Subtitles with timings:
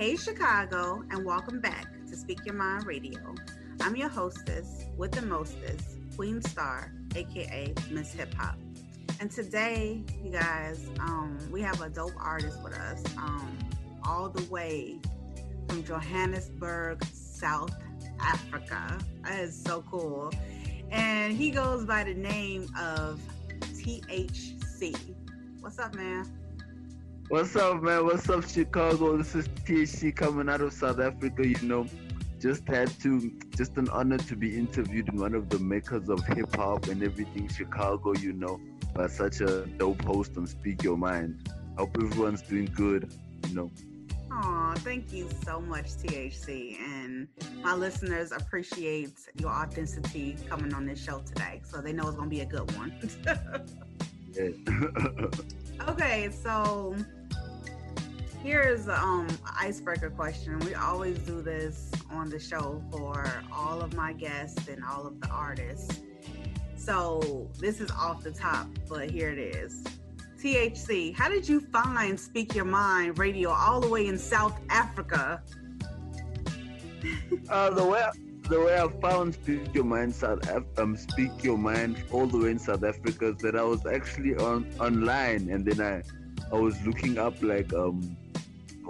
[0.00, 3.20] Hey, Chicago, and welcome back to Speak Your Mind Radio.
[3.82, 8.56] I'm your hostess with the mostest, Queen Star, aka Miss Hip Hop.
[9.20, 13.58] And today, you guys, um, we have a dope artist with us, um,
[14.02, 14.98] all the way
[15.68, 17.76] from Johannesburg, South
[18.20, 18.96] Africa.
[19.24, 20.32] That is so cool.
[20.90, 23.20] And he goes by the name of
[23.60, 24.96] THC.
[25.60, 26.39] What's up, man?
[27.30, 28.06] What's up, man?
[28.06, 29.16] What's up, Chicago?
[29.16, 31.46] This is THC coming out of South Africa.
[31.46, 31.86] You know,
[32.40, 36.26] just had to, just an honor to be interviewed in one of the makers of
[36.26, 38.60] hip hop and everything Chicago, you know,
[38.96, 41.48] by such a dope host on Speak Your Mind.
[41.78, 43.14] Hope everyone's doing good,
[43.46, 43.70] you know.
[44.32, 46.80] Aw, thank you so much, THC.
[46.80, 47.28] And
[47.62, 51.62] my listeners appreciate your authenticity coming on this show today.
[51.62, 52.92] So they know it's going to be a good one.
[55.88, 56.96] okay, so
[58.42, 59.26] here's um
[59.58, 60.58] icebreaker question.
[60.60, 65.20] We always do this on the show for all of my guests and all of
[65.20, 66.00] the artists.
[66.76, 69.84] So this is off the top, but here it is.
[70.42, 75.42] THC, how did you find Speak Your Mind radio all the way in South Africa?
[77.50, 78.02] uh, the way
[78.48, 82.38] the way I found Speak Your Mind South Af- um Speak Your Mind all the
[82.38, 86.02] way in South Africa is that I was actually on online and then I
[86.50, 88.16] I was looking up like um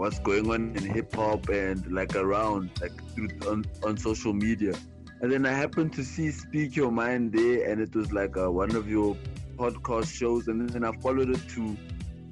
[0.00, 2.98] what's going on in hip hop and like around like
[3.46, 4.72] on, on social media.
[5.20, 8.50] And then I happened to see Speak Your Mind there and it was like uh,
[8.50, 9.14] one of your
[9.56, 11.76] podcast shows and then I followed it to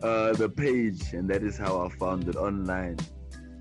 [0.02, 2.96] uh, the page and that is how I found it online.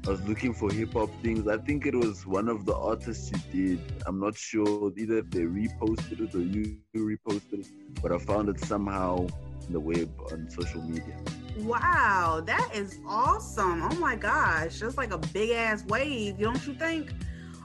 [0.07, 1.45] I was looking for hip hop things.
[1.49, 4.03] I think it was one of the artists you did.
[4.05, 7.67] I'm not sure either if they reposted it or you reposted it,
[8.01, 9.27] but I found it somehow
[9.67, 11.17] in the web on social media.
[11.59, 13.81] Wow, that is awesome.
[13.83, 17.11] Oh my gosh, that's like a big ass wave, don't you think?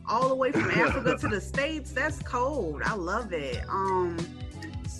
[0.09, 1.93] All the way from Africa to the States.
[1.93, 2.83] That's cold.
[2.85, 3.65] I love it.
[3.69, 4.17] Um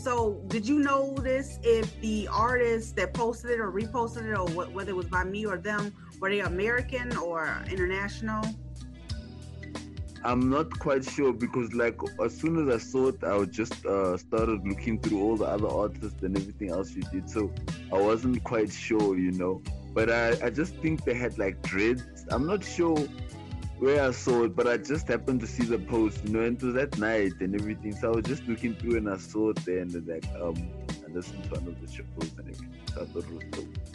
[0.03, 4.73] so did you notice if the artists that posted it or reposted it or what,
[4.73, 8.43] whether it was by me or them were they american or international
[10.25, 14.17] i'm not quite sure because like as soon as i saw it i just uh,
[14.17, 17.53] started looking through all the other artists and everything else you did so
[17.93, 19.63] i wasn't quite sure you know
[19.93, 22.97] but i, I just think they had like dreads i'm not sure
[23.83, 26.57] where I saw it, but I just happened to see the post, you know, and
[26.57, 27.93] it was at night and everything.
[27.97, 30.55] So I was just looking through and I saw it there and like um
[31.05, 32.07] I listened to one of the shows
[32.39, 32.73] and everything.
[32.95, 33.92] So I thought it was dope.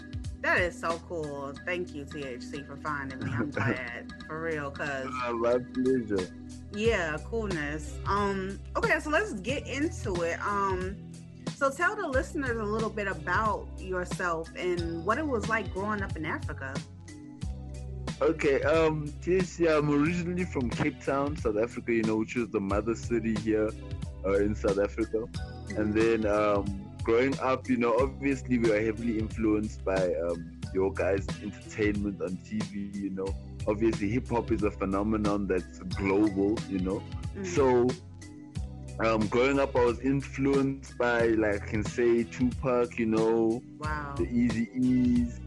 [0.47, 1.51] That is so cool.
[1.65, 3.29] Thank you, THC, for finding me.
[3.35, 6.33] I'm glad for real, cause my pleasure.
[6.71, 7.95] Yeah, coolness.
[8.05, 10.39] Um, okay, so let's get into it.
[10.39, 10.95] Um,
[11.57, 16.01] so tell the listeners a little bit about yourself and what it was like growing
[16.01, 16.73] up in Africa.
[18.21, 22.61] Okay, um, yeah, I'm originally from Cape Town, South Africa, you know, which is the
[22.61, 23.69] mother city here
[24.25, 25.25] uh, in South Africa.
[25.75, 30.91] And then um, growing up, you know, obviously we were heavily influenced by um, your
[30.91, 33.33] guys' entertainment on TV, you know.
[33.65, 37.01] Obviously, hip hop is a phenomenon that's global, you know.
[37.37, 37.45] Mm-hmm.
[37.45, 37.87] So,
[38.99, 44.13] um, growing up, I was influenced by, like, I can say, Tupac, you know, wow.
[44.17, 45.39] the Eazy-E's,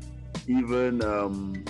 [0.46, 1.62] even um,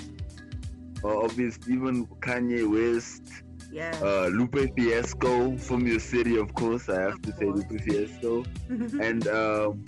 [1.03, 6.89] obviously even Kanye West, yeah, uh, Lupe Fiasco from your city, of course.
[6.89, 7.61] I have of to course.
[7.61, 8.45] say Lupe Fiasco,
[9.01, 9.85] and um,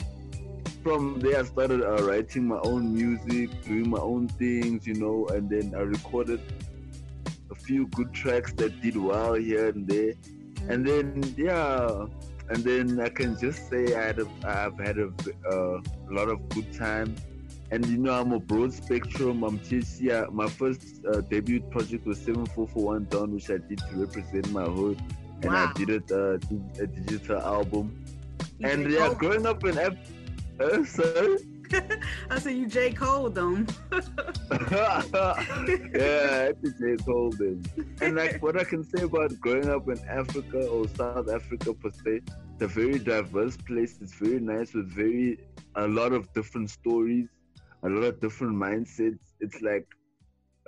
[0.83, 5.27] from there I started uh, writing my own music, doing my own things, you know,
[5.29, 6.41] and then I recorded
[7.51, 10.15] a few good tracks that did well here and there,
[10.69, 12.07] and then yeah.
[12.51, 15.11] And then I can just say I had a, I've had a,
[15.49, 17.15] uh, a lot of good time
[17.73, 19.43] and you know I'm a broad spectrum.
[19.43, 20.31] I'm THC.
[20.31, 25.01] my first uh, debut project was 7441 Dawn, which I did to represent my hood,
[25.43, 25.73] and wow.
[25.75, 26.35] I did it uh,
[26.79, 28.05] a digital album.
[28.59, 29.15] You and yeah, Cole.
[29.15, 30.13] growing up in F-
[30.61, 31.39] uh, sorry.
[32.31, 33.67] I said you J Cole them.
[33.91, 35.33] yeah,
[36.45, 37.63] I to J Cole them.
[38.03, 41.91] And like what I can say about growing up in Africa or South Africa per
[41.91, 43.97] se, it's a very diverse place.
[44.03, 45.39] It's very nice with very
[45.75, 47.29] a lot of different stories
[47.85, 49.21] a lot of different mindsets.
[49.41, 49.87] It's like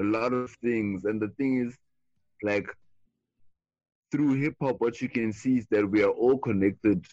[0.01, 1.05] a lot of things.
[1.05, 1.77] And the thing is,
[2.43, 2.67] like,
[4.11, 7.05] through hip hop, what you can see is that we are all connected,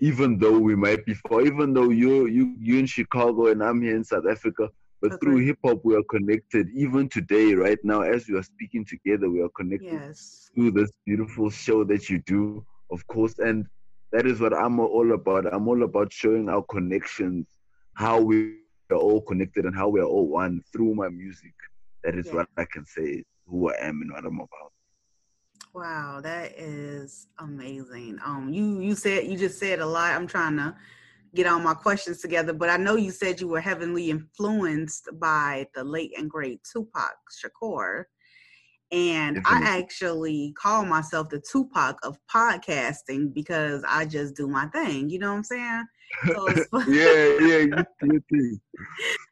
[0.00, 3.82] even though we might be far, even though you you you in Chicago and I'm
[3.82, 4.68] here in South Africa.
[5.00, 5.18] But okay.
[5.20, 6.68] through hip hop, we are connected.
[6.74, 10.50] Even today, right now, as we are speaking together, we are connected yes.
[10.54, 13.40] through this beautiful show that you do, of course.
[13.40, 13.66] And
[14.12, 15.52] that is what I'm all about.
[15.52, 17.48] I'm all about showing our connections,
[17.94, 18.61] how we
[18.92, 21.52] are all connected and how we are all one through my music.
[22.04, 22.34] That is yeah.
[22.34, 24.72] what I can say who I am and what I'm about.
[25.74, 28.18] Wow, that is amazing.
[28.24, 30.12] Um, you you said you just said a lot.
[30.12, 30.76] I'm trying to
[31.34, 35.66] get all my questions together, but I know you said you were heavily influenced by
[35.74, 38.04] the late and great Tupac Shakur.
[38.90, 39.66] And Definitely.
[39.66, 45.08] I actually call myself the Tupac of podcasting because I just do my thing.
[45.08, 45.84] You know what I'm saying?
[46.86, 48.60] Yeah, yeah, you, you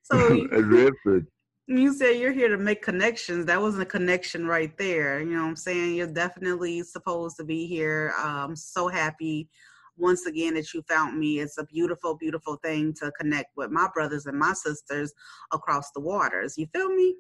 [0.02, 0.90] So you,
[1.66, 3.46] you say you're here to make connections.
[3.46, 5.20] That wasn't a connection right there.
[5.20, 5.94] You know what I'm saying?
[5.94, 8.12] You're definitely supposed to be here.
[8.18, 9.48] I'm so happy
[9.96, 11.40] once again that you found me.
[11.40, 15.12] It's a beautiful, beautiful thing to connect with my brothers and my sisters
[15.52, 16.58] across the waters.
[16.58, 17.16] You feel me?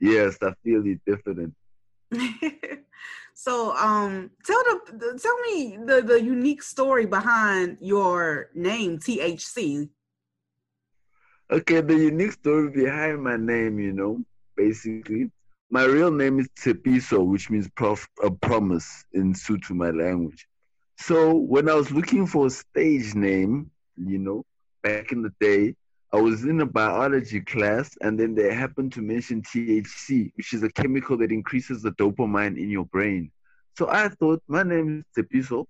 [0.00, 1.52] Yes, I feel it definitely.
[3.34, 9.88] so um tell the tell me the the unique story behind your name THC.
[11.50, 14.22] Okay, the unique story behind my name, you know,
[14.54, 15.30] basically,
[15.70, 20.46] my real name is Tshepiso, which means prof, a promise in Sotho, my language.
[20.98, 24.44] So when I was looking for a stage name, you know,
[24.82, 25.74] back in the day,
[26.10, 30.62] I was in a biology class and then they happened to mention THC, which is
[30.62, 33.30] a chemical that increases the dopamine in your brain.
[33.76, 35.66] So I thought, my name is Tshepiso.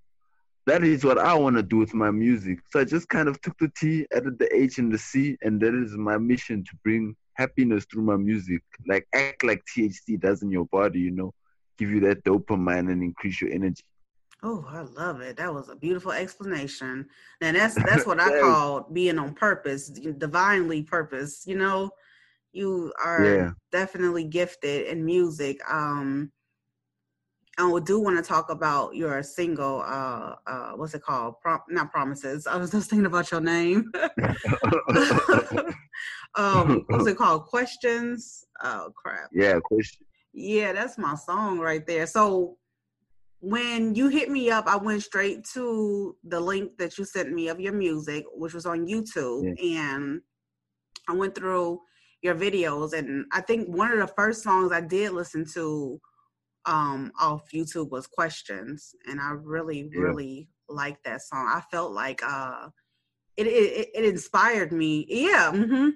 [0.67, 2.61] That is what I want to do with my music.
[2.70, 5.61] So I just kind of took the T, added the H and the C, and
[5.61, 8.62] that is my mission to bring happiness through my music.
[8.87, 11.35] Like act like THC does in your body, you know,
[11.79, 13.82] give you that dopamine and increase your energy.
[14.43, 15.37] Oh, I love it.
[15.37, 17.06] That was a beautiful explanation.
[17.40, 21.44] And that's that's what I call being on purpose, divinely purpose.
[21.46, 21.90] You know,
[22.52, 23.50] you are yeah.
[23.73, 25.61] definitely gifted in music.
[25.70, 26.32] Um
[27.58, 29.82] I do want to talk about your single.
[29.85, 31.40] Uh, uh, what's it called?
[31.40, 32.46] Prom- not promises.
[32.46, 33.90] I was just thinking about your name.
[36.37, 37.46] um, what's it called?
[37.46, 38.44] Questions.
[38.62, 39.31] Oh crap.
[39.32, 40.06] Yeah, question.
[40.32, 42.06] Yeah, that's my song right there.
[42.06, 42.58] So
[43.40, 47.49] when you hit me up, I went straight to the link that you sent me
[47.49, 49.81] of your music, which was on YouTube, yeah.
[49.81, 50.20] and
[51.08, 51.81] I went through
[52.20, 52.94] your videos.
[52.94, 56.00] And I think one of the first songs I did listen to
[56.67, 60.00] um, off YouTube was Questions, and I really, yeah.
[60.00, 61.49] really liked that song.
[61.49, 62.69] I felt like uh,
[63.37, 65.06] it, it it inspired me.
[65.08, 65.90] Yeah, mm-hmm.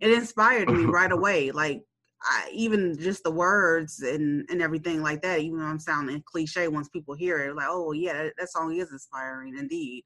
[0.00, 1.50] it inspired me right away.
[1.50, 1.82] Like
[2.24, 6.68] I, even just the words and and everything like that, even though I'm sounding cliche,
[6.68, 10.04] once people hear it, like, oh yeah, that, that song is inspiring indeed.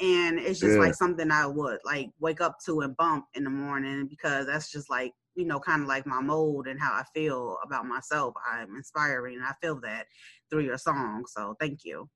[0.00, 0.80] And it's just yeah.
[0.80, 4.70] like something I would like wake up to and bump in the morning because that's
[4.70, 8.34] just like you know kind of like my mold and how I feel about myself.
[8.50, 10.06] I'm inspiring, and I feel that
[10.50, 11.24] through your song.
[11.28, 12.08] So thank you.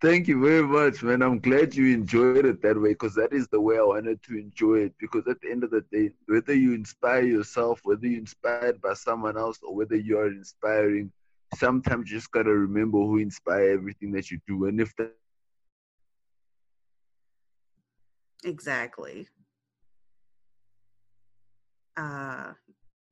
[0.00, 1.22] Thank you very much, man.
[1.22, 4.38] I'm glad you enjoyed it that way because that is the way I wanted to
[4.38, 4.94] enjoy it.
[5.00, 8.94] Because at the end of the day, whether you inspire yourself, whether you're inspired by
[8.94, 11.10] someone else, or whether you are inspiring,
[11.56, 14.66] sometimes you just gotta remember who inspire everything that you do.
[14.66, 15.12] And if that
[18.44, 19.26] exactly.
[21.96, 22.52] Uh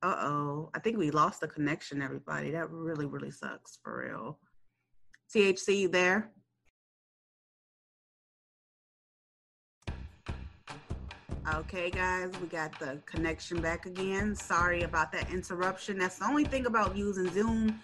[0.03, 0.69] oh.
[0.73, 2.51] I think we lost the connection, everybody.
[2.51, 4.39] That really, really sucks for real.
[5.35, 6.31] THC there?
[11.55, 14.35] Okay, guys, we got the connection back again.
[14.35, 15.97] Sorry about that interruption.
[15.97, 17.81] That's the only thing about using Zoom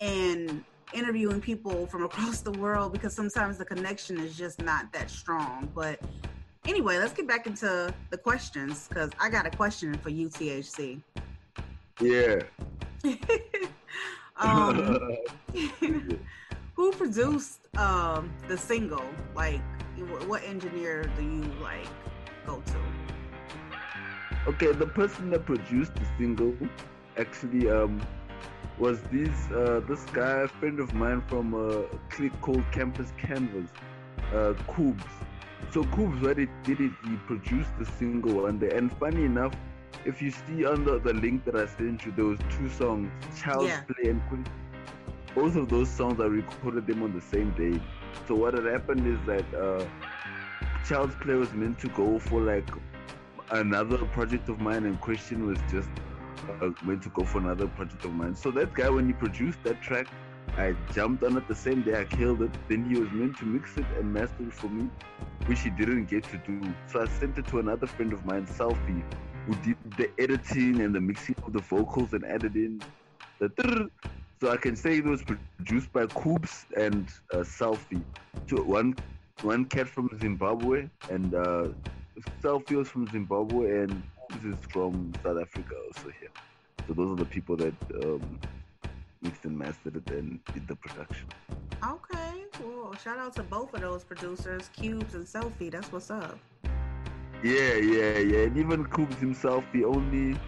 [0.00, 5.10] and interviewing people from across the world because sometimes the connection is just not that
[5.10, 5.70] strong.
[5.74, 6.00] But
[6.66, 11.02] anyway, let's get back into the questions because I got a question for you, THC.
[12.00, 12.40] Yeah.
[14.38, 15.14] um,
[16.74, 19.04] who produced um, the single?
[19.34, 19.60] Like,
[20.26, 21.86] what engineer do you like?
[22.46, 22.83] go to?
[24.46, 26.54] Okay, the person that produced the single
[27.16, 28.00] actually um
[28.78, 33.70] was this uh this guy, a friend of mine from a clique called Campus Canvas,
[34.32, 35.12] uh Coobs.
[35.70, 38.70] So Coobs, what he did it, he produced the single one day.
[38.76, 39.54] And funny enough,
[40.04, 43.10] if you see under the link that I sent you, there was two songs,
[43.42, 43.84] Child's Yeah.
[43.88, 44.46] Play and Queen.
[45.34, 47.80] Both of those songs I recorded them on the same day.
[48.28, 49.84] So what had happened is that uh
[50.86, 52.68] Child's Play was meant to go for like
[53.50, 55.88] another project of mine, and Question was just
[56.60, 58.34] uh, meant to go for another project of mine.
[58.34, 60.06] So that guy, when he produced that track,
[60.56, 62.00] I jumped on it the same day.
[62.00, 62.50] I killed it.
[62.68, 64.88] Then he was meant to mix it and master it for me,
[65.46, 66.60] which he didn't get to do.
[66.86, 69.02] So I sent it to another friend of mine, Selfie,
[69.46, 72.80] who did the editing and the mixing of the vocals and added in
[73.40, 73.90] the.
[74.40, 78.02] So I can say it was produced by Coops and uh, Selfie.
[78.48, 78.94] So one
[79.42, 81.68] one cat from Zimbabwe and uh,
[82.42, 86.30] Selfie was from Zimbabwe and this is from South Africa also here.
[86.86, 88.38] So those are the people that um,
[89.22, 91.26] mixed and mastered it and did the production.
[91.82, 95.70] Okay, well, shout out to both of those producers, Cubes and Selfie.
[95.70, 96.38] That's what's up.
[97.42, 98.38] Yeah, yeah, yeah.
[98.44, 100.38] And even Cubes himself, he only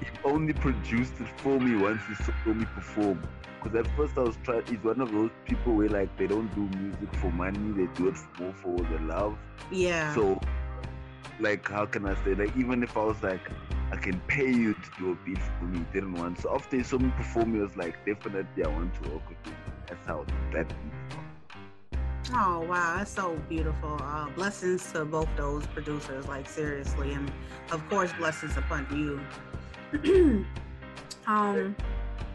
[0.00, 3.22] he only produced it for me once he saw me perform.
[3.62, 4.64] Because at first I was trying.
[4.66, 8.08] He's one of those people where like they don't do music for money; they do
[8.08, 9.38] it more for all the love.
[9.70, 10.14] Yeah.
[10.14, 10.40] So,
[11.40, 12.34] like, how can I say?
[12.34, 13.40] Like, even if I was like,
[13.92, 16.40] I can pay you to do a beat for me, didn't want.
[16.40, 19.52] So after he saw me perform, was like, definitely, I want to work with you.
[19.86, 20.72] That's how that.
[22.34, 23.98] Oh wow, that's so beautiful.
[24.00, 27.30] Uh, blessings to both those producers, like seriously, and
[27.70, 29.20] of course, blessings upon you.
[31.26, 31.76] um,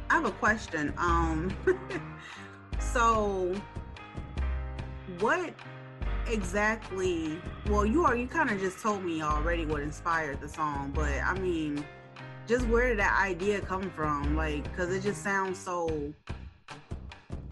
[0.09, 0.93] I have a question.
[0.97, 1.51] Um,
[2.79, 3.55] so
[5.19, 5.53] what
[6.29, 7.39] exactly?
[7.67, 11.11] Well, you are you kind of just told me already what inspired the song, but
[11.23, 11.85] I mean,
[12.47, 14.35] just where did that idea come from?
[14.35, 16.13] Like, because it just sounds so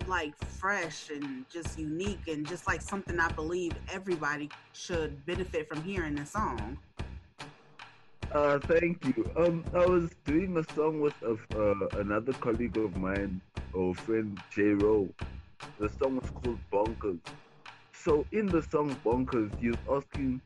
[0.07, 5.81] like fresh and just unique and just like something I believe everybody should benefit from
[5.83, 6.77] hearing the song.
[8.31, 9.31] Uh, thank you.
[9.37, 13.39] Um, I was doing a song with a, uh, another colleague of mine,
[13.73, 15.07] or friend J Rowe.
[15.79, 17.19] The song was called Bonkers.
[18.05, 20.39] So in the song Bonkers, he's asking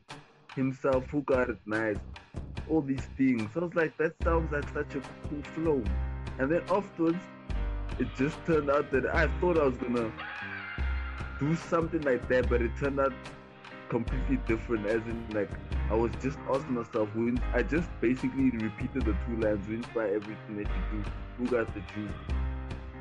[0.56, 1.98] himself who got it nice,
[2.70, 3.50] all these things.
[3.54, 5.84] I was like, that sounds like such a cool flow.
[6.38, 7.18] And then afterwards,
[7.98, 10.10] it just turned out that I thought I was gonna
[11.38, 13.12] do something like that, but it turned out
[13.90, 14.86] completely different.
[14.86, 15.50] As in, like,
[15.90, 20.14] I was just asking myself, who I just basically repeated the two lines: "Who inspire
[20.14, 21.10] everything that you do?
[21.36, 22.16] Who got the juice?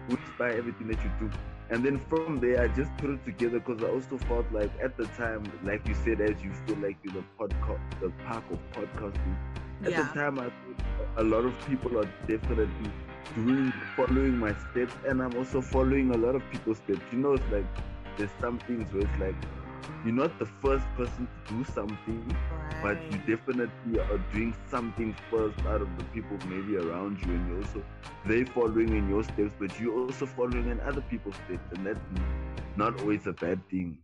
[0.10, 1.32] Who inspire everything that you do?"
[1.72, 4.98] And then from there, I just put it together because I also felt like at
[4.98, 8.60] the time, like you said, as you feel like you're the podcast, the park of
[8.72, 9.38] podcasting.
[9.86, 10.02] At Yeah.
[10.04, 10.50] the time, I
[11.18, 12.92] a lot of people are definitely
[13.36, 17.02] doing, following my steps, and I'm also following a lot of people's steps.
[17.12, 17.66] You know, it's like
[18.18, 19.36] there's some things where it's like
[20.06, 22.38] you're not the first person to do something,
[22.82, 27.48] but you definitely are doing something first out of the people maybe around you, and
[27.50, 27.84] you're also
[28.26, 32.00] they following in your steps, but you're also following in other people's steps, and that's
[32.78, 33.98] not always a bad thing.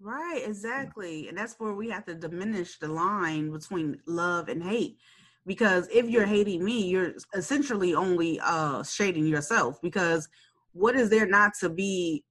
[0.00, 1.28] Right, exactly.
[1.28, 4.96] And that's where we have to diminish the line between love and hate.
[5.46, 10.28] Because if you're hating me, you're essentially only uh shading yourself because
[10.72, 12.24] what is there not to be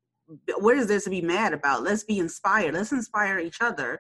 [0.60, 1.84] what is there to be mad about?
[1.84, 2.74] Let's be inspired.
[2.74, 4.00] Let's inspire each other.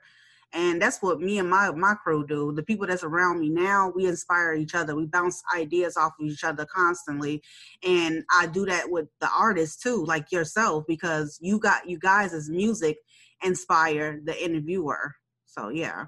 [0.52, 2.52] And that's what me and my my crew do.
[2.52, 4.96] The people that's around me now, we inspire each other.
[4.96, 7.44] We bounce ideas off of each other constantly.
[7.84, 12.34] And I do that with the artists too, like yourself, because you got you guys
[12.34, 12.98] as music
[13.44, 15.14] inspire the interviewer.
[15.46, 16.06] So yeah.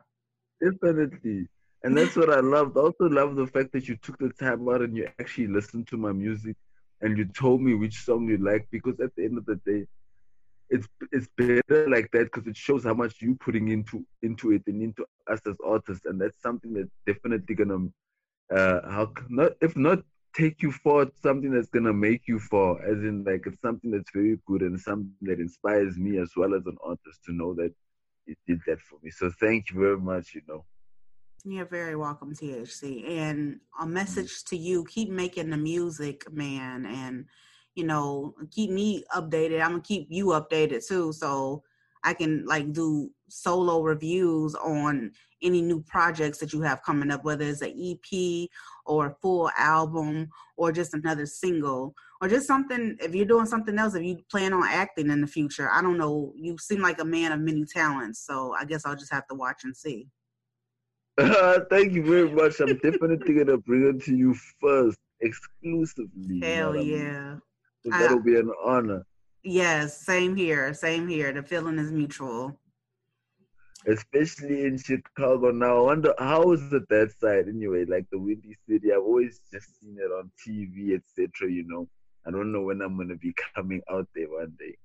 [0.59, 1.47] Definitely.
[1.83, 2.77] And that's what I loved.
[2.77, 5.87] I also love the fact that you took the time out and you actually listened
[5.87, 6.55] to my music
[7.01, 9.85] and you told me which song you like because at the end of the day,
[10.71, 14.63] it's it's better like that because it shows how much you putting into into it
[14.67, 17.79] and into us as artists and that's something that's definitely gonna
[18.55, 19.99] uh how not if not
[20.33, 24.11] take you it's something that's gonna make you far as in like it's something that's
[24.11, 27.73] very good and something that inspires me as well as an artist to know that
[28.27, 29.11] it did that for me.
[29.11, 30.65] So thank you very much you know.
[31.43, 33.09] You're very welcome, THC.
[33.09, 37.25] And a message to you: keep making the music, man, and
[37.75, 39.61] you know, keep me updated.
[39.61, 41.63] I'm gonna keep you updated too, so
[42.03, 45.11] I can like do solo reviews on
[45.41, 48.49] any new projects that you have coming up, whether it's an EP
[48.85, 52.97] or a full album or just another single or just something.
[52.99, 55.97] If you're doing something else, if you plan on acting in the future, I don't
[55.97, 56.33] know.
[56.35, 59.35] You seem like a man of many talents, so I guess I'll just have to
[59.35, 60.07] watch and see.
[61.69, 62.59] Thank you very much.
[62.59, 66.39] I'm definitely gonna bring it to you first, exclusively.
[66.41, 67.19] Hell you know yeah.
[67.19, 67.41] I mean?
[67.83, 69.05] So that'll I, be an honor.
[69.43, 70.73] Yes, same here.
[70.73, 71.33] Same here.
[71.33, 72.59] The feeling is mutual.
[73.87, 75.77] Especially in Chicago now.
[75.77, 77.85] I wonder how is it that side anyway?
[77.85, 78.91] Like the Windy City.
[78.93, 81.51] I've always just seen it on TV, etc.
[81.51, 81.87] You know.
[82.27, 84.77] I don't know when I'm gonna be coming out there one day.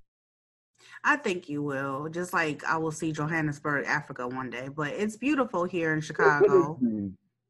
[1.04, 2.08] I think you will.
[2.08, 4.68] Just like I will see Johannesburg, Africa one day.
[4.74, 6.78] But it's beautiful here in Chicago.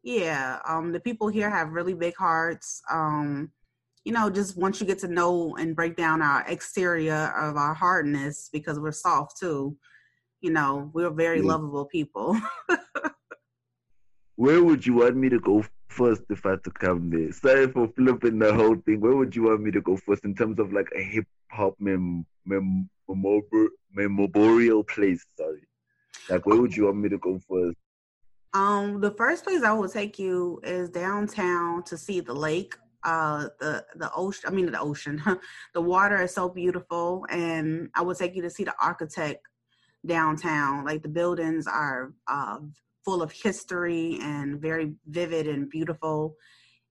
[0.02, 0.58] Yeah.
[0.66, 2.82] Um the people here have really big hearts.
[2.90, 3.50] Um
[4.06, 7.74] you know, just once you get to know and break down our exterior of our
[7.74, 9.76] hardness, because we're soft too,
[10.40, 11.48] you know, we're very yeah.
[11.48, 12.40] lovable people.
[14.36, 17.32] Where would you want me to go first if I had to come there?
[17.32, 19.00] Sorry for flipping the whole thing.
[19.00, 21.74] Where would you want me to go first in terms of like a hip hop
[21.80, 25.26] mem- mem- memorial place?
[25.36, 25.62] Sorry.
[26.30, 27.76] Like, where would you want me to go first?
[28.54, 33.48] Um, the first place I will take you is downtown to see the lake uh
[33.60, 35.22] the the ocean i mean the ocean.
[35.74, 39.46] The water is so beautiful and i would take you to see the architect
[40.06, 40.84] downtown.
[40.84, 42.58] Like the buildings are uh,
[43.04, 46.36] full of history and very vivid and beautiful.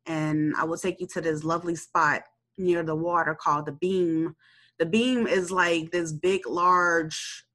[0.06, 2.22] And i will take you to this lovely spot
[2.58, 4.36] near the water called the Bean.
[4.78, 7.46] The Bean is like this big large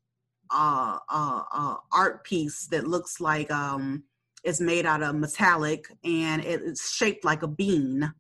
[0.51, 4.03] uh, uh, uh, art piece that looks like um,
[4.43, 8.13] it's made out of metallic and it's shaped like a bean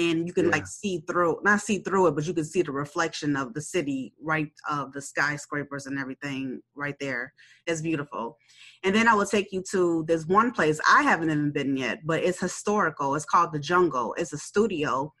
[0.00, 0.52] and you can yeah.
[0.52, 3.60] like see through not see through it but you can see the reflection of the
[3.60, 7.32] city right of the skyscrapers and everything right there.
[7.66, 8.38] It's beautiful.
[8.82, 11.98] And then i will take you to this one place i haven't even been yet
[12.04, 13.14] but it's historical.
[13.14, 14.14] It's called the jungle.
[14.16, 15.12] It's a studio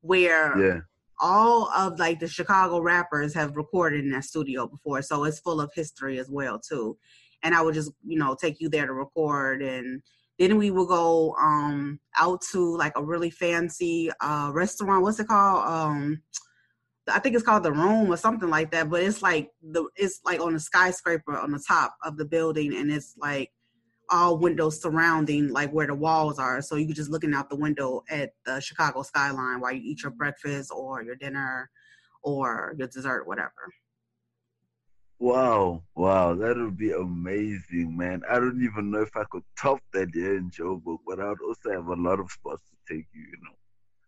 [0.00, 0.80] where yeah.
[1.20, 5.60] all of like the chicago rappers have recorded in that studio before so it's full
[5.60, 6.96] of history as well too.
[7.42, 10.02] And i would just you know take you there to record and
[10.38, 15.02] then we will go um, out to like a really fancy uh, restaurant.
[15.02, 15.66] What's it called?
[15.66, 16.22] Um,
[17.12, 18.88] I think it's called the Room or something like that.
[18.88, 22.76] But it's like the it's like on a skyscraper on the top of the building,
[22.76, 23.50] and it's like
[24.10, 26.62] all windows surrounding like where the walls are.
[26.62, 30.12] So you're just looking out the window at the Chicago skyline while you eat your
[30.12, 31.70] breakfast or your dinner
[32.22, 33.72] or your dessert, whatever.
[35.20, 38.22] Wow, wow, that would be amazing, man.
[38.30, 41.42] I don't even know if I could top that here in Joburg, but I would
[41.42, 43.56] also have a lot of spots to take you, you know.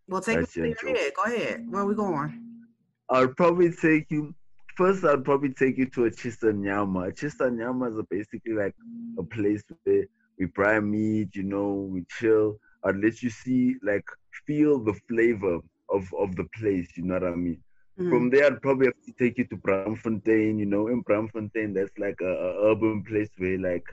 [0.07, 0.77] Well, take us ahead.
[1.17, 1.67] Go ahead.
[1.69, 2.65] Where are we going?
[3.09, 4.35] I'd probably take you.
[4.77, 7.11] First, I'd probably take you to a Shisa Nyama.
[7.11, 8.75] Shisa Nyama is basically like
[9.19, 10.05] a place where
[10.39, 12.57] we prime meat, you know, we chill.
[12.85, 14.05] I'd let you see, like,
[14.47, 15.59] feel the flavor
[15.91, 17.63] of, of the place, you know what I mean?
[18.01, 18.09] Mm.
[18.09, 20.59] From there, I'd probably have to take you to Braamfontein.
[20.59, 23.85] You know, in Braamfontein, that's like a, a urban place where like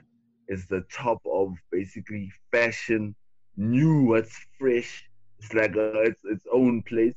[0.48, 3.14] it's the top of basically fashion,
[3.56, 5.04] new, what's fresh.
[5.38, 7.14] It's like a, it's its own place.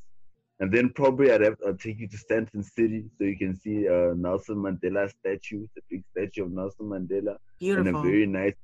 [0.60, 3.88] And then probably I'd have I'd take you to Sandton City so you can see
[3.88, 7.88] uh, Nelson Mandela statue, the big statue of Nelson Mandela, Beautiful.
[7.88, 8.56] in a very nice,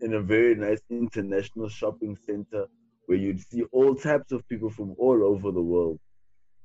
[0.00, 2.66] in a very nice international shopping center
[3.06, 5.98] where you'd see all types of people from all over the world.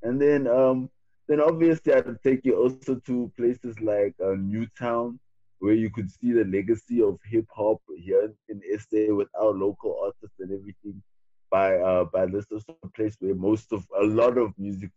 [0.04, 0.90] And then um,
[1.28, 5.20] then obviously I'd take you also to places like uh, Newtown,
[5.60, 10.00] where you could see the legacy of hip hop here in SA with our local
[10.04, 11.02] artists and everything.
[11.50, 14.92] By uh, by this is a place where most of a lot of music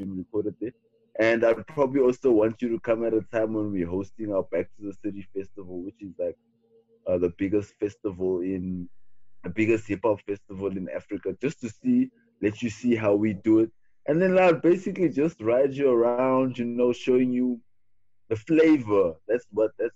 [0.00, 0.72] been recorded there.
[1.18, 4.44] And I'd probably also want you to come at a time when we're hosting our
[4.44, 6.36] Back to the City festival, which is like
[7.06, 8.88] uh, the biggest festival in
[9.42, 12.10] the biggest hip hop festival in Africa, just to see,
[12.42, 13.70] let you see how we do it
[14.10, 17.60] and then I'll basically just ride you around, you know, showing you
[18.28, 19.14] the flavor.
[19.28, 19.94] That's what that's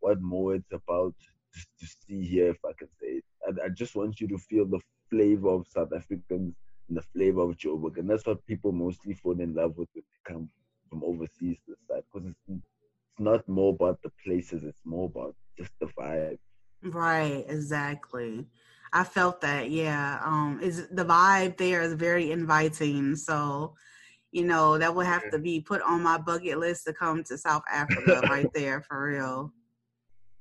[0.00, 3.24] what more it's about to, to see here, if I can say it.
[3.46, 6.54] I, I, just want you to feel the flavor of South Africans
[6.88, 10.04] and the flavor of Joburg, and that's what people mostly fall in love with when
[10.12, 10.50] they come
[10.90, 15.34] from overseas this side, because it's, it's not more about the places; it's more about
[15.56, 16.38] just the vibe.
[16.82, 18.46] Right, exactly.
[18.94, 19.70] I felt that.
[19.70, 20.20] Yeah.
[20.24, 23.16] Um, is the vibe there is very inviting.
[23.16, 23.74] So,
[24.30, 27.36] you know, that would have to be put on my bucket list to come to
[27.36, 29.52] South Africa right there for real.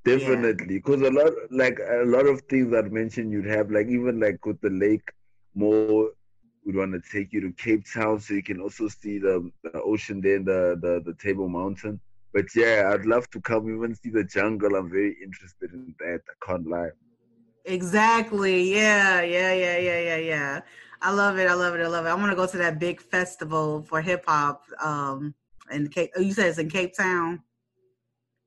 [0.06, 1.10] Definitely, because yeah.
[1.10, 4.60] a lot, like a lot of things I'd mentioned, you'd have like even like with
[4.62, 5.10] the lake,
[5.56, 6.12] more.
[6.66, 9.82] We'd want to take you to Cape Town so you can also see the, the
[9.82, 12.00] ocean there, and the, the the Table Mountain.
[12.34, 14.76] But yeah, I'd love to come even see the jungle.
[14.76, 16.22] I'm very interested in that.
[16.30, 16.90] I can't lie.
[17.66, 18.74] Exactly.
[18.74, 20.62] Yeah, yeah, yeah, yeah, yeah, yeah.
[21.02, 21.50] I love it.
[21.50, 21.82] I love it.
[21.82, 22.10] I love it.
[22.10, 24.64] I'm gonna go to that big festival for hip hop.
[24.82, 25.34] Um,
[25.72, 26.12] in Cape.
[26.16, 27.42] Oh, you said it's in Cape Town.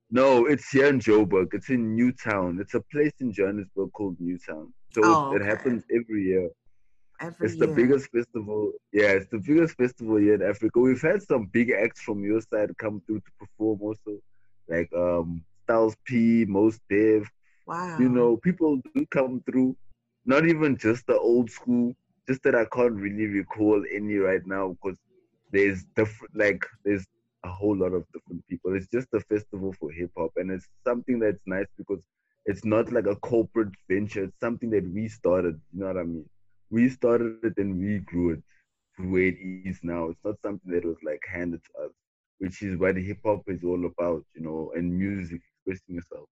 [0.09, 1.53] No, it's here in Joburg.
[1.53, 2.59] It's in Newtown.
[2.61, 4.73] It's a place in Johannesburg called Newtown.
[4.93, 6.49] So Oh, it happens every year.
[7.19, 8.71] Every it's the biggest festival.
[8.93, 10.79] Yeah, it's the biggest festival here in Africa.
[10.79, 14.19] We've had some big acts from your side come through to perform also,
[14.69, 17.29] like um Styles P, Mos Def.
[17.67, 18.07] Wow.
[18.07, 19.75] You know, people do come through.
[20.25, 21.95] Not even just the old school.
[22.27, 24.97] Just that I can't really recall any right now because
[25.51, 26.35] there's different.
[26.35, 27.05] Like there's
[27.43, 28.75] a whole lot of different people.
[28.75, 32.03] It's just a festival for hip hop, and it's something that's nice because
[32.45, 34.25] it's not like a corporate venture.
[34.25, 35.59] It's something that we started.
[35.73, 36.25] You know what I mean?
[36.69, 38.43] We started it and we grew it
[38.97, 40.09] to where it is now.
[40.09, 41.91] It's not something that was like handed to us,
[42.39, 46.27] which is what hip hop is all about, you know, and music, expressing yourself.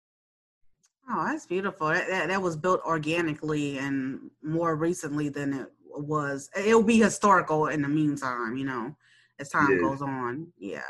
[1.07, 1.87] Oh, that's beautiful.
[1.87, 6.49] That, that, that was built organically and more recently than it was.
[6.57, 8.95] It'll be historical in the meantime, you know,
[9.39, 9.81] as time Yes.
[9.81, 10.47] goes on.
[10.57, 10.81] Yeah.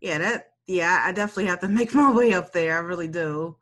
[0.00, 2.76] Yeah, that yeah, I definitely have to make my way up there.
[2.76, 3.56] I really do.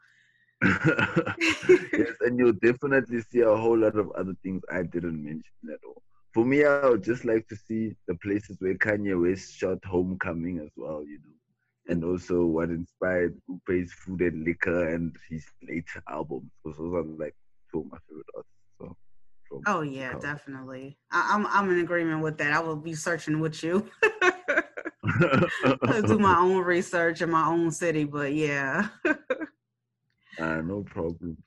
[0.63, 5.43] yes, and you'll definitely see a whole lot of other things I didn't mention
[5.73, 6.03] at all.
[6.33, 10.59] For me, I would just like to see the places where Kanye West shot Homecoming
[10.59, 11.33] as well, you know,
[11.89, 16.51] and also what inspired Lupe's Food and Liquor and his later albums.
[16.65, 17.35] Because those are like
[17.73, 18.53] two of my favorite artists.
[19.49, 20.27] So, Oh yeah, Chicago.
[20.27, 20.99] definitely.
[21.11, 22.53] I, I'm I'm in agreement with that.
[22.53, 23.89] I will be searching with you.
[26.07, 28.89] Do my own research in my own city, but yeah.
[30.39, 31.39] Ah, no problem.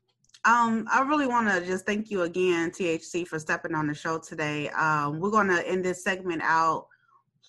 [0.46, 4.18] Um, I really want to just thank you again, THC, for stepping on the show
[4.18, 4.70] today.
[4.70, 6.88] Um, we're going to end this segment out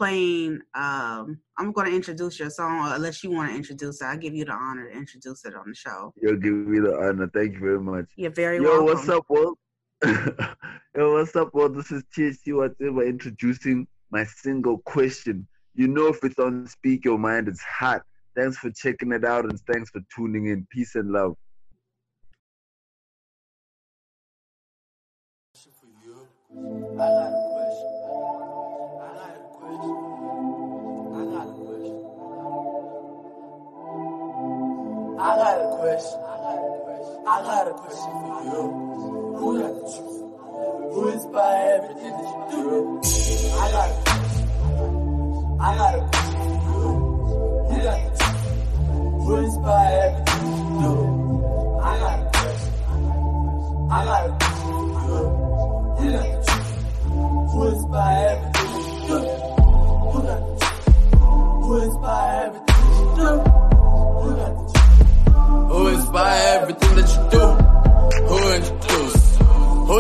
[0.00, 0.62] playing.
[0.74, 4.06] Um, I'm going to introduce your song, unless you want to introduce it.
[4.06, 6.14] I give you the honor to introduce it on the show.
[6.20, 7.30] You'll give me the honor.
[7.34, 8.06] Thank you very much.
[8.16, 8.78] You're very welcome.
[8.78, 9.06] Yo, welcome.
[9.06, 9.58] what's up, world?
[10.96, 11.76] Yo, what's up, world?
[11.76, 15.46] This is THC Whatever introducing my single question.
[15.74, 18.02] You know, if it's on Speak Your Mind, it's hot.
[18.34, 20.66] Thanks for checking it out and thanks for tuning in.
[20.72, 21.36] Peace and love.
[35.22, 36.20] I got a question.
[37.26, 38.62] I got a question for you.
[39.36, 40.20] Who got the truth?
[40.94, 42.64] Who inspire everything that you do?
[43.52, 44.48] I got a question.
[45.60, 46.88] I got a question for you.
[47.68, 48.48] Who got the truth?
[49.20, 50.92] Who inspire everything that you do?
[51.80, 52.72] I got a question.
[53.90, 55.24] I got a question for you.
[55.98, 56.72] Who got the truth?
[57.52, 58.59] Who inspire everything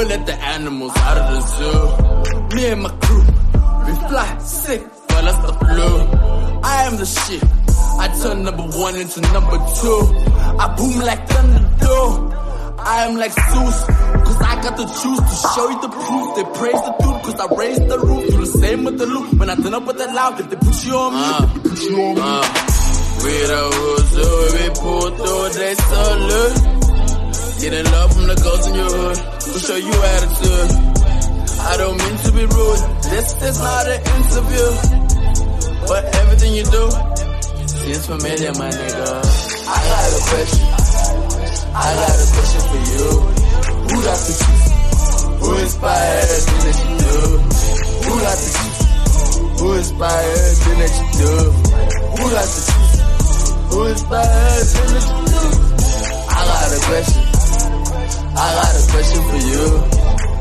[0.00, 2.56] Who let the animals out of the zoo?
[2.56, 3.20] Me and my crew,
[3.84, 5.90] we fly sick, but that's the flu.
[6.62, 7.44] I am the shit.
[8.00, 10.00] I turn number one into number two.
[10.56, 12.32] I boom like thunder.
[12.80, 13.84] I am like Zeus,
[14.24, 16.26] cause I got the juice to show you the proof.
[16.36, 18.30] They praise the dude, cause I raised the roof.
[18.30, 19.34] Do the same with the loop.
[19.34, 21.82] When I turn up with that loud, if they put you on me, they put
[21.82, 22.20] you on me.
[22.22, 22.70] Uh, uh,
[23.20, 24.24] we the rules, so
[24.56, 26.80] we pull through, they salute.
[27.60, 29.18] Getting love from the girls in your hood,
[29.52, 30.70] will show you attitude.
[31.60, 34.68] I don't mean to be rude, this is not an interview.
[35.88, 36.84] But everything you do
[37.66, 39.10] seems familiar, my nigga.
[39.66, 40.66] I got a question.
[41.74, 43.06] I got a question for you.
[43.90, 44.66] Who got the truth?
[45.40, 47.16] Who inspired everything that you do?
[48.06, 48.80] Who got the truth?
[49.60, 51.32] Who inspired everything that you do?
[52.10, 52.94] Who got the truth?
[53.70, 55.44] Who inspired everything that you do?
[56.30, 57.19] I got a question.
[58.42, 59.64] I got a question for you.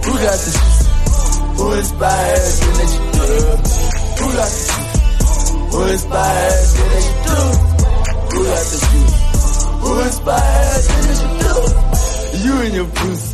[0.06, 0.52] Who got the?
[1.58, 3.28] Who inspired everything that you do?
[4.20, 4.64] Who got the?
[5.72, 7.40] Who inspired everything that you do?
[8.32, 8.80] Who got the?
[9.84, 12.48] Who inspired everything that you do?
[12.48, 13.29] You and your boots.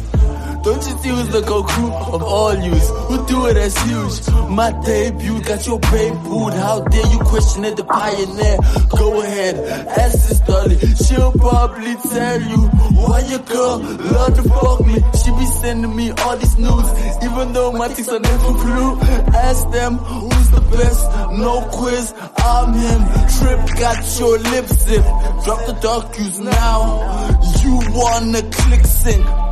[0.65, 2.89] Don't you see who's the Goku of all yous?
[2.89, 4.49] Who do it as huge?
[4.49, 6.54] My debut got your babe booed.
[6.54, 8.58] How dare you question it, the pioneer?
[8.89, 9.56] Go ahead,
[9.88, 10.78] ask this dolly.
[11.06, 12.62] She'll probably tell you
[12.97, 14.95] why your girl love to fuck me.
[15.21, 16.89] She be sending me all these news,
[17.21, 18.97] even though my ticks are never blue.
[19.38, 21.04] Ask them who's the best,
[21.38, 22.12] no quiz.
[22.38, 23.01] I'm him.
[23.38, 25.45] Trip got your lips zipped.
[25.45, 27.38] Drop the dark cues now.
[27.62, 29.45] You wanna click sync.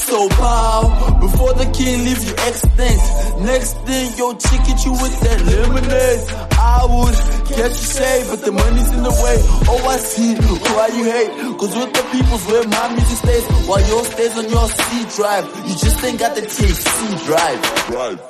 [0.00, 3.04] So bow before the king leaves you extinct.
[3.44, 6.20] Next thing, your chick hit you with that lemonade.
[6.56, 9.36] I would catch you shade, but the money's in the way.
[9.70, 11.30] Oh, I see why you hate.
[11.60, 14.80] Cause with the people's where my music stays, while yours stays on your C
[15.16, 15.44] drive.
[15.68, 17.60] You just ain't got the THC drive.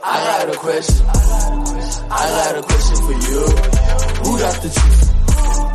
[0.04, 1.06] I got a question.
[2.10, 3.40] I got a question for you.
[4.26, 5.02] Who got the truth?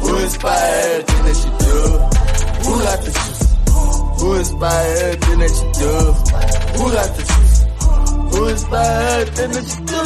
[0.05, 1.77] Who inspired everything that you do?
[2.67, 3.45] Who got the juice?
[4.25, 5.91] Who inspired everything that you do?
[6.77, 7.57] Who got the truth?
[8.33, 10.01] Who inspired everything that you do?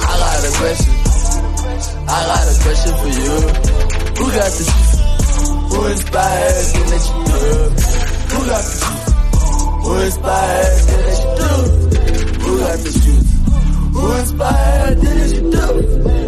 [0.00, 0.94] I got a question.
[2.08, 3.34] I got a question for you.
[4.16, 4.92] Who got the truth?
[5.68, 7.44] Who inspired everything that you do?
[8.32, 9.04] Who got the truth?
[9.84, 11.52] Who inspired everything that you do?
[12.40, 13.28] Who got the truth?
[13.92, 16.25] Who inspired everything that you do?